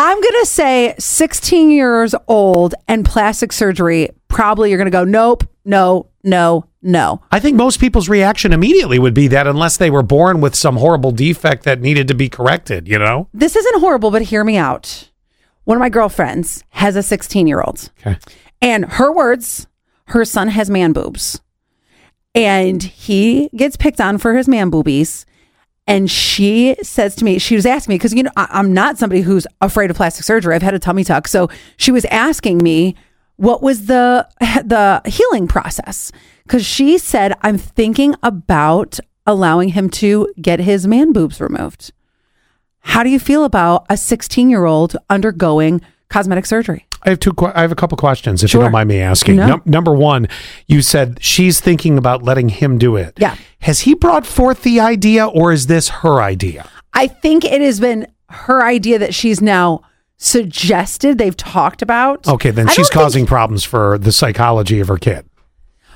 [0.00, 4.10] I'm going to say 16 years old and plastic surgery.
[4.28, 7.20] Probably you're going to go, nope, no, no, no.
[7.32, 10.76] I think most people's reaction immediately would be that unless they were born with some
[10.76, 13.28] horrible defect that needed to be corrected, you know?
[13.34, 15.10] This isn't horrible, but hear me out.
[15.64, 17.90] One of my girlfriends has a 16 year old.
[17.98, 18.18] Okay.
[18.62, 19.66] And her words,
[20.04, 21.40] her son has man boobs.
[22.36, 25.26] And he gets picked on for his man boobies.
[25.88, 28.98] And she says to me, she was asking me, because, you know, I, I'm not
[28.98, 30.54] somebody who's afraid of plastic surgery.
[30.54, 31.26] I've had a tummy tuck.
[31.26, 31.48] So
[31.78, 32.94] she was asking me,
[33.36, 36.12] what was the the healing process?
[36.44, 41.92] Because she said, I'm thinking about allowing him to get his man boobs removed.
[42.80, 46.87] How do you feel about a 16 year old undergoing cosmetic surgery?
[47.04, 47.32] I have two.
[47.54, 48.60] I have a couple questions, if Sure.
[48.60, 49.36] you don't mind me asking.
[49.36, 49.46] No.
[49.46, 50.28] Num- number one,
[50.66, 53.14] you said she's thinking about letting him do it.
[53.18, 53.36] Yeah.
[53.60, 56.68] Has he brought forth the idea, or is this her idea?
[56.94, 59.82] I think it has been her idea that she's now
[60.16, 62.26] suggested they've talked about.
[62.28, 65.24] Okay, then I she's don't think- causing problems for the psychology of her kid.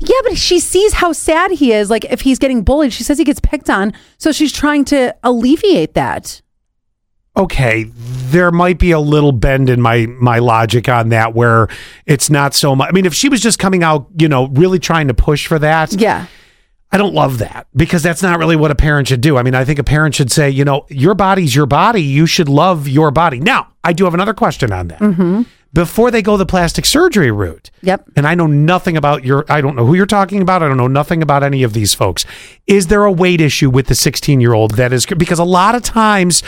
[0.00, 1.88] Yeah, but she sees how sad he is.
[1.88, 3.92] Like if he's getting bullied, she says he gets picked on.
[4.18, 6.42] So she's trying to alleviate that.
[7.36, 11.68] Okay, there might be a little bend in my my logic on that where
[12.06, 12.88] it's not so much.
[12.88, 15.58] I mean, if she was just coming out, you know, really trying to push for
[15.58, 16.26] that, Yeah.
[16.92, 19.36] I don't love that because that's not really what a parent should do.
[19.36, 22.02] I mean, I think a parent should say, you know, your body's your body.
[22.02, 23.40] You should love your body.
[23.40, 25.00] Now, I do have another question on that.
[25.00, 25.42] Mm-hmm.
[25.72, 28.10] Before they go the plastic surgery route, Yep.
[28.14, 30.62] and I know nothing about your, I don't know who you're talking about.
[30.62, 32.24] I don't know nothing about any of these folks.
[32.68, 35.74] Is there a weight issue with the 16 year old that is, because a lot
[35.74, 36.44] of times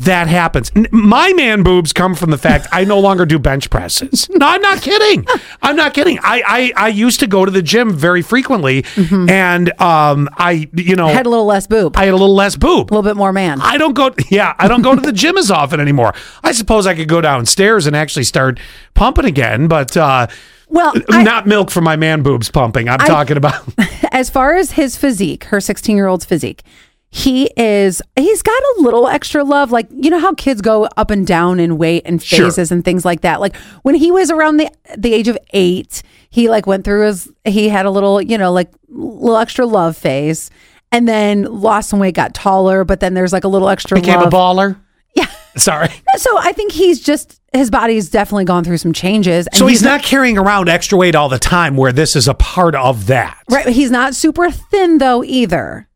[0.00, 0.70] that happens.
[0.74, 4.28] N- My man boobs come from the fact I no longer do bench presses.
[4.30, 5.26] No, I'm not kidding.
[5.62, 6.18] I'm not kidding.
[6.22, 6.42] I,
[6.76, 8.84] I, I used to go to the gym very frequently
[9.28, 12.56] and, um, I, you know, Had a little less boob, I had a little less
[12.56, 12.90] boob.
[12.90, 13.60] a little bit more man.
[13.60, 14.14] I don't go.
[14.30, 16.14] Yeah, I don't go to the gym as often anymore.
[16.42, 18.58] I suppose I could go downstairs and actually start
[18.94, 20.26] pumping again, but uh,
[20.68, 22.88] Well, I- not milk for my man boobs pumping.
[22.88, 23.62] I'm talking about.
[24.12, 26.62] as far as his physique, her 16 year old's physique,
[27.10, 29.72] he is, he's got a little extra love.
[29.72, 32.46] Like, you know how kids go up and down in weight and Sure.
[32.46, 33.40] phases and things like that.
[33.40, 37.28] Like when he was around the, the age of eight, he like went through his,
[37.44, 40.50] he had a little, you know, like little extra love phase
[40.92, 44.20] and then lost some weight, got taller, but then there's like a little extra Became
[44.20, 44.32] love.
[44.32, 44.76] a baller.
[45.16, 45.26] Yeah.
[45.56, 45.88] Sorry.
[46.16, 49.48] So I think he's just, his body's definitely gone through some changes.
[49.48, 52.34] And So he's not carrying around extra weight all the time, where this is a
[52.34, 53.36] part of that.
[53.50, 53.66] Right.
[53.66, 55.88] He's not super thin though either.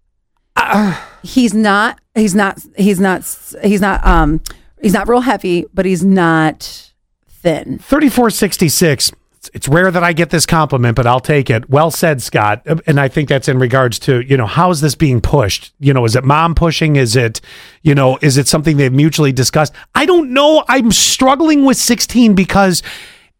[1.22, 1.98] he's not.
[2.14, 2.62] He's not.
[2.76, 3.24] He's not.
[3.62, 4.04] He's not.
[4.06, 4.40] Um.
[4.82, 6.92] He's not real heavy, but he's not
[7.28, 7.78] thin.
[7.78, 9.08] 3466.
[9.08, 11.68] It's- It's rare that I get this compliment, but I'll take it.
[11.68, 12.62] Well said, Scott.
[12.86, 15.72] And I think that's in regards to, you know, how is this being pushed?
[15.80, 16.96] You know, is it mom pushing?
[16.96, 17.40] Is it,
[17.82, 19.72] you know, is it something they've mutually discussed?
[19.94, 20.64] I don't know.
[20.68, 22.82] I'm struggling with 16 because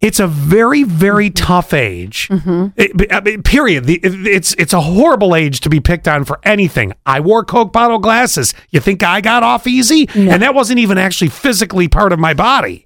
[0.04, 2.28] it's a very, very tough age.
[2.76, 3.84] It- I mean, period.
[3.86, 6.92] The, it's it's a horrible age to be picked on for anything.
[7.06, 8.52] I wore Coke bottle glasses.
[8.70, 10.08] You think I got off easy?
[10.14, 12.84] And that wasn't even actually physically part of my body.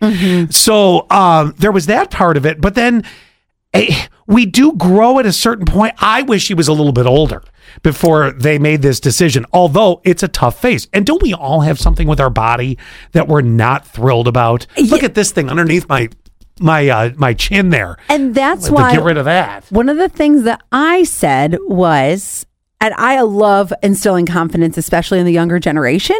[0.50, 2.60] So um, there was that part of it.
[2.60, 3.02] But then
[3.74, 5.94] eh, we do grow at a certain point.
[5.98, 7.42] I wish he was a little bit older
[7.82, 10.88] before they made this decision, although it's a tough phase.
[10.92, 12.78] And don't we all have something with our body
[13.12, 14.66] that we're not thrilled about?
[14.78, 16.08] Look at this thing underneath my
[16.60, 17.96] my uh, my chin there.
[18.08, 19.64] And that's To why get rid of that.
[19.70, 22.46] one of the things that I said was,
[22.80, 26.16] and I love instilling confidence, especially in the younger generation,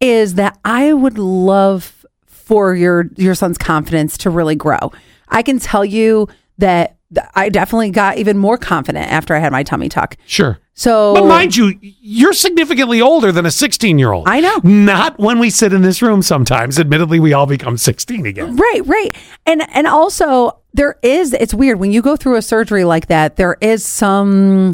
[0.00, 4.92] is that I would love for your your son's confidence to really grow.
[5.28, 6.95] I can tell you that th-
[7.34, 10.16] I definitely got even more confident after I had my tummy tuck.
[10.26, 10.58] Sure.
[10.74, 14.28] So, But mind you, you're significantly older than a 16 year old.
[14.28, 14.60] I know.
[14.62, 16.78] Not when we sit in this room sometimes.
[16.78, 18.56] Admittedly, we all become 16 again.
[18.56, 19.16] Right, right.
[19.46, 23.36] And and also there is it's weird when you go through a surgery like that,
[23.36, 24.72] there is some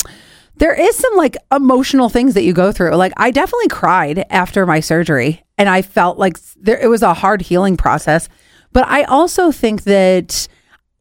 [0.56, 2.94] there is some like emotional things that you go through.
[2.97, 7.14] Like I definitely cried after my surgery and I felt like there it was a
[7.14, 8.28] hard healing process.
[8.72, 10.49] But I also think that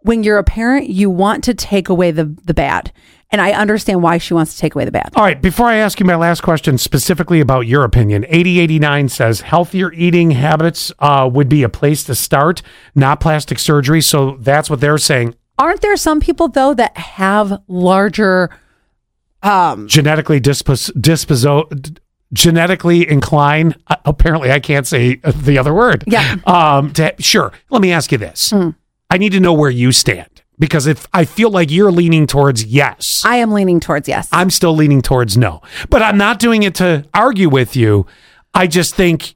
[0.01, 2.91] when you're a parent, you want to take away the the bad.
[3.33, 5.11] And I understand why she wants to take away the bad.
[5.15, 9.39] All right, before I ask you my last question specifically about your opinion, 8089 says
[9.39, 12.61] healthier eating habits uh, would be a place to start,
[12.93, 14.01] not plastic surgery.
[14.01, 15.35] So that's what they're saying.
[15.57, 18.49] Aren't there some people though that have larger
[19.43, 21.97] um Genetically dispos- disposo-
[22.33, 23.77] genetically inclined.
[23.87, 26.03] Uh, apparently, I can't say the other word.
[26.07, 26.35] Yeah.
[26.45, 26.91] Um.
[26.93, 27.51] To, sure.
[27.69, 28.53] Let me ask you this.
[29.11, 32.63] I need to know where you stand because if I feel like you're leaning towards
[32.63, 34.29] yes, I am leaning towards yes.
[34.31, 35.61] I'm still leaning towards no.
[35.89, 38.07] But I'm not doing it to argue with you.
[38.53, 39.35] I just think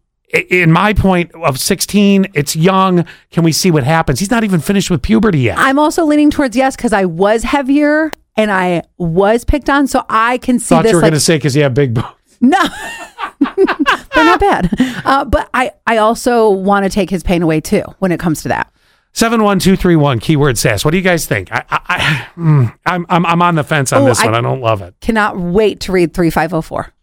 [0.50, 3.06] in my point of 16, it's young.
[3.31, 4.19] Can we see what happens?
[4.19, 5.57] He's not even finished with puberty yet.
[5.57, 10.06] I'm also leaning towards yes because I was heavier and I was picked on, so
[10.07, 11.94] I can see Thought this you were like going to say because you have big
[11.94, 12.07] boobs.
[12.39, 12.60] no.
[13.56, 14.74] They're not bad,
[15.06, 18.42] uh, but I I also want to take his pain away too when it comes
[18.44, 18.72] to that.
[19.15, 20.83] 71231 keyword sass.
[20.83, 21.50] What do you guys think?
[21.51, 24.35] I, I, I, mm, I'm, I'm, I'm on the fence on Oh, this I- one.
[24.35, 24.94] I don't love it.
[25.01, 26.94] Cannot wait to read three five zero four.